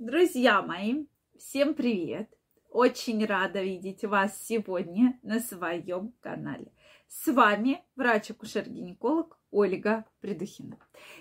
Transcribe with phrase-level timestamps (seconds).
[0.00, 1.04] Друзья мои,
[1.38, 2.30] всем привет!
[2.70, 6.72] Очень рада видеть вас сегодня на своем канале.
[7.06, 10.78] С вами врач-акушер-гинеколог Ольга Придухина.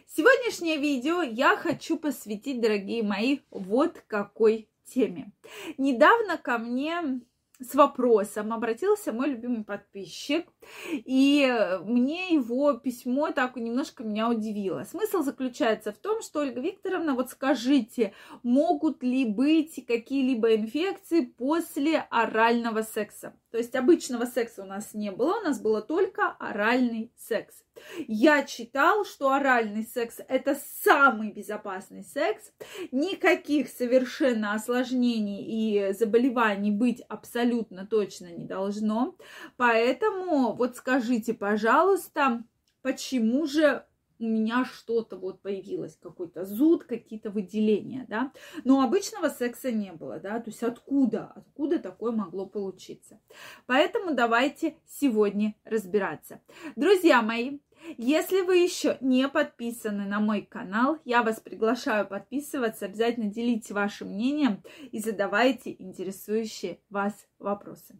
[0.07, 5.34] Сегодняшнее видео я хочу посвятить, дорогие мои, вот какой теме.
[5.77, 7.20] Недавно ко мне
[7.60, 10.48] с вопросом обратился мой любимый подписчик,
[10.91, 14.84] и мне его письмо так немножко меня удивило.
[14.84, 18.14] Смысл заключается в том, что, Ольга Викторовна, вот скажите,
[18.44, 23.34] могут ли быть какие-либо инфекции после орального секса?
[23.52, 27.63] То есть обычного секса у нас не было, у нас было только оральный секс.
[28.07, 32.54] Я читал, что оральный секс это самый безопасный секс.
[32.91, 39.16] Никаких совершенно осложнений и заболеваний быть абсолютно точно не должно.
[39.57, 42.43] Поэтому вот скажите, пожалуйста,
[42.84, 43.85] почему же
[44.20, 48.32] у меня что-то вот появилось, какой-то зуд, какие-то выделения, да.
[48.64, 53.20] Но обычного секса не было, да, то есть откуда, откуда такое могло получиться.
[53.66, 56.41] Поэтому давайте сегодня разбираться.
[56.76, 57.60] Друзья мои,
[57.98, 64.09] если вы еще не подписаны на мой канал, я вас приглашаю подписываться, обязательно делитесь вашим
[64.09, 67.97] мнением и задавайте интересующие вас вопросы.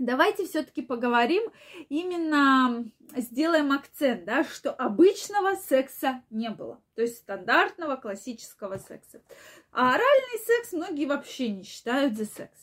[0.00, 1.42] Давайте все-таки поговорим,
[1.90, 9.20] именно сделаем акцент, да, что обычного секса не было, то есть стандартного классического секса.
[9.72, 12.58] А оральный секс многие вообще не считают за секс.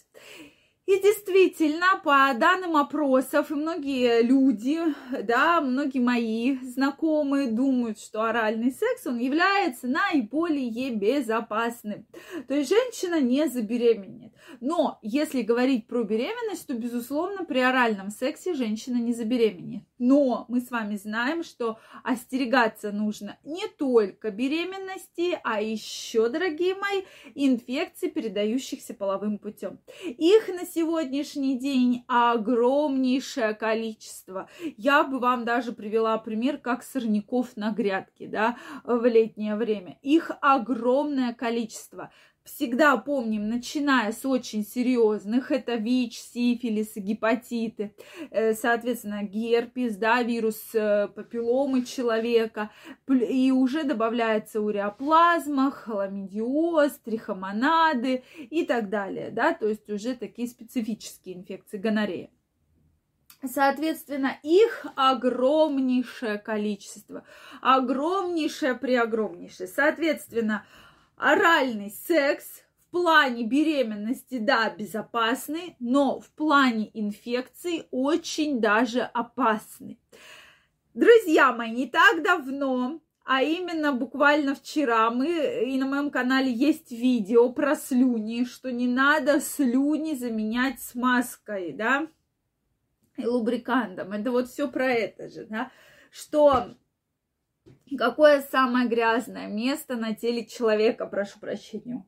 [0.88, 4.80] И действительно, по данным опросов, и многие люди,
[5.22, 12.08] да, многие мои знакомые думают, что оральный секс, он является наиболее безопасным.
[12.48, 14.27] То есть женщина не забеременеет.
[14.60, 19.84] Но если говорить про беременность, то, безусловно, при оральном сексе женщина не забеременеет.
[20.00, 27.04] Но мы с вами знаем, что остерегаться нужно не только беременности, а еще, дорогие мои,
[27.36, 29.80] инфекций, передающихся половым путем.
[30.06, 34.50] Их на сегодняшний день огромнейшее количество.
[34.78, 39.98] Я бы вам даже привела пример, как сорняков на грядке, да, в летнее время.
[40.02, 42.12] Их огромное количество
[42.48, 47.94] всегда помним, начиная с очень серьезных, это ВИЧ, сифилис, гепатиты,
[48.32, 52.72] э, соответственно, герпес, да, вирус э, папилломы человека,
[53.08, 61.36] и уже добавляется уреоплазма, хламидиоз, трихомонады и так далее, да, то есть уже такие специфические
[61.36, 62.30] инфекции, гонорея.
[63.46, 67.24] Соответственно, их огромнейшее количество,
[67.62, 69.68] огромнейшее преогромнейшее.
[69.68, 70.66] Соответственно,
[71.18, 72.46] оральный секс
[72.88, 80.00] в плане беременности, да, безопасный, но в плане инфекций очень даже опасный.
[80.94, 86.92] Друзья мои, не так давно, а именно буквально вчера мы, и на моем канале есть
[86.92, 92.08] видео про слюни, что не надо слюни заменять смазкой, да,
[93.18, 94.14] и лубрикантом.
[94.14, 95.72] Это вот все про это же, да,
[96.10, 96.70] что
[97.98, 102.06] Какое самое грязное место на теле человека, прошу прощения?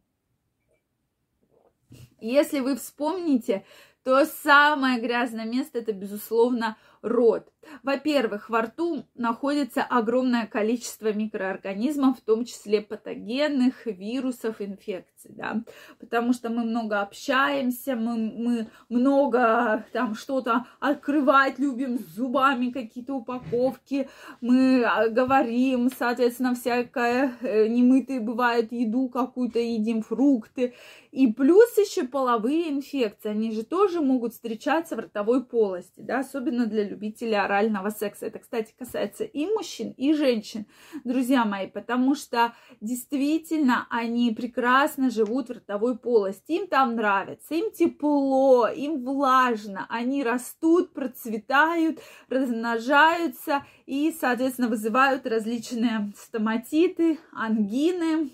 [2.19, 3.65] Если вы вспомните,
[4.03, 7.51] то самое грязное место это, безусловно, рот.
[7.83, 15.61] Во-первых, во рту находится огромное количество микроорганизмов, в том числе патогенных, вирусов, инфекций, да,
[15.99, 24.09] потому что мы много общаемся, мы, мы много там что-то открывать любим зубами, какие-то упаковки,
[24.41, 30.73] мы а, говорим, соответственно, всякое э, немытые бывает еду какую-то едим, фрукты,
[31.11, 36.65] и плюс еще половые инфекции, они же тоже могут встречаться в ротовой полости, да, особенно
[36.65, 38.27] для любителей орального секса.
[38.27, 40.65] Это, кстати, касается и мужчин, и женщин,
[41.03, 46.53] друзья мои, потому что действительно они прекрасно живут в ротовой полости.
[46.53, 51.99] Им там нравится, им тепло, им влажно, они растут, процветают,
[52.29, 58.29] размножаются и, соответственно, вызывают различные стоматиты, ангины,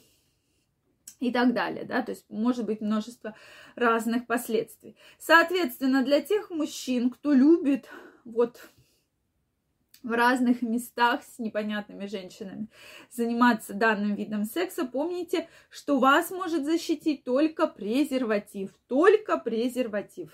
[1.21, 3.35] и так далее, да, то есть может быть множество
[3.75, 4.97] разных последствий.
[5.17, 7.89] Соответственно, для тех мужчин, кто любит
[8.25, 8.69] вот
[10.05, 12.67] в разных местах с непонятными женщинами
[13.09, 20.31] заниматься данным видом секса, помните, что вас может защитить только презерватив, только презерватив.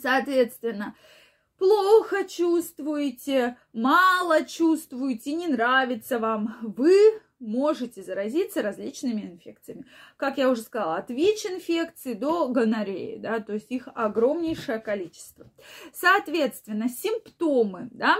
[0.00, 0.96] Соответственно,
[1.58, 9.86] плохо чувствуете, мало чувствуете, не нравится вам, вы можете заразиться различными инфекциями.
[10.16, 15.50] Как я уже сказала, от ВИЧ-инфекции до гонореи, да, то есть их огромнейшее количество.
[15.92, 18.16] Соответственно, симптомы, да,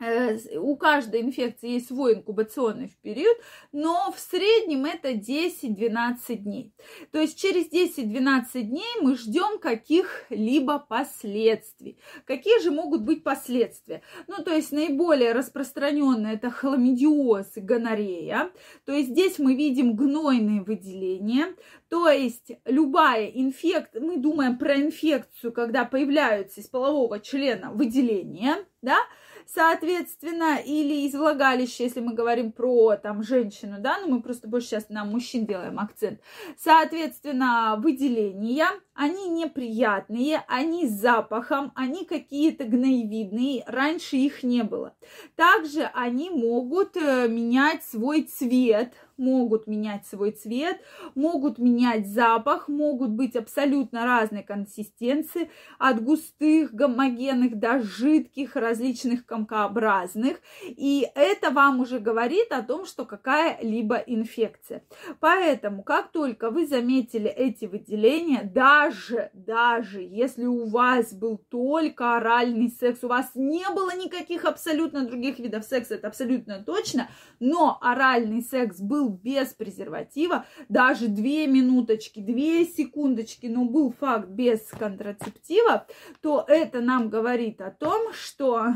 [0.00, 3.36] у каждой инфекции есть свой инкубационный период,
[3.72, 6.72] но в среднем это 10-12 дней.
[7.10, 11.98] То есть через 10-12 дней мы ждем каких-либо последствий.
[12.24, 14.02] Какие же могут быть последствия?
[14.28, 18.50] Ну, то есть наиболее распространенные это хламидиоз и гонорея.
[18.84, 21.54] То есть здесь мы видим гнойные выделения.
[21.88, 28.98] То есть любая инфекция, мы думаем про инфекцию, когда появляются из полового члена выделения, да,
[29.46, 34.68] соответственно, или из влагалища, если мы говорим про там женщину, да, но мы просто больше
[34.68, 36.20] сейчас на мужчин делаем акцент.
[36.56, 44.94] Соответственно, выделения, они неприятные, они с запахом, они какие-то гноевидные, раньше их не было.
[45.34, 50.80] Также они могут э, менять свой цвет, могут менять свой цвет,
[51.14, 60.40] могут менять запах, могут быть абсолютно разной консистенции, от густых, гомогенных до жидких, различных комкообразных.
[60.66, 64.84] И это вам уже говорит о том, что какая-либо инфекция.
[65.20, 72.70] Поэтому, как только вы заметили эти выделения, даже, даже если у вас был только оральный
[72.70, 77.08] секс, у вас не было никаких абсолютно других видов секса, это абсолютно точно,
[77.40, 84.60] но оральный секс был без презерватива, даже две минуточки, две секундочки, но был факт без
[84.62, 85.86] контрацептива,
[86.20, 88.74] то это нам говорит о том, что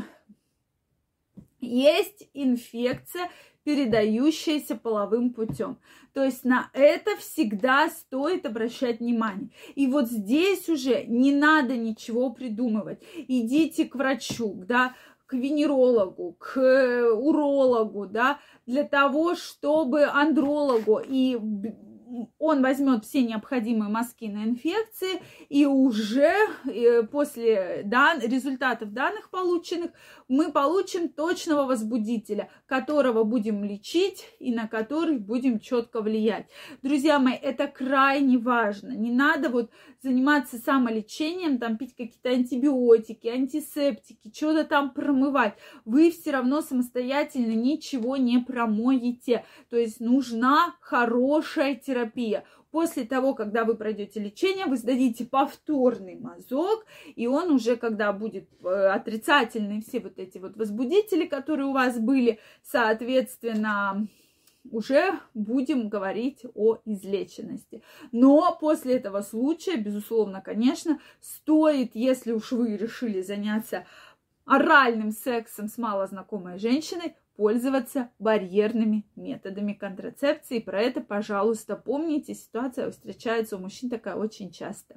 [1.59, 3.29] есть инфекция,
[3.63, 5.77] передающаяся половым путем.
[6.13, 9.49] То есть на это всегда стоит обращать внимание.
[9.73, 13.01] И вот здесь уже не надо ничего придумывать.
[13.15, 21.37] Идите к врачу, да, к венерологу, к э, урологу, да, для того, чтобы андрологу и
[22.39, 26.33] он возьмет все необходимые мазки на инфекции, и уже
[26.65, 29.91] э, после дан, результатов данных полученных
[30.27, 36.47] мы получим точного возбудителя, которого будем лечить и на который будем четко влиять.
[36.81, 38.91] Друзья мои, это крайне важно.
[38.91, 39.71] Не надо вот
[40.01, 45.53] заниматься самолечением, там пить какие-то антибиотики, антисептики, что-то там промывать.
[45.85, 49.45] Вы все равно самостоятельно ничего не промоете.
[49.69, 52.02] То есть нужна хорошая терапия.
[52.71, 56.85] После того, когда вы пройдете лечение, вы сдадите повторный мазок,
[57.15, 61.99] и он уже, когда будет э, отрицательный, все вот эти вот возбудители, которые у вас
[61.99, 64.07] были, соответственно,
[64.71, 67.83] уже будем говорить о излеченности.
[68.11, 73.85] Но после этого случая, безусловно, конечно, стоит, если уж вы решили заняться
[74.45, 80.59] оральным сексом с малознакомой женщиной, пользоваться барьерными методами контрацепции.
[80.59, 82.33] Про это, пожалуйста, помните.
[82.33, 84.95] Ситуация встречается у мужчин такая очень часто.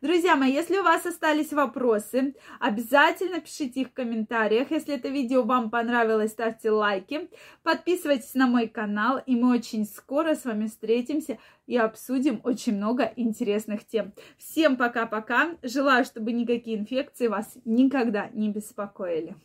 [0.00, 4.70] Друзья мои, если у вас остались вопросы, обязательно пишите их в комментариях.
[4.70, 7.28] Если это видео вам понравилось, ставьте лайки.
[7.62, 13.12] Подписывайтесь на мой канал, и мы очень скоро с вами встретимся и обсудим очень много
[13.16, 14.12] интересных тем.
[14.38, 15.56] Всем пока-пока.
[15.62, 19.36] Желаю, чтобы никакие инфекции вас никогда не беспокоили.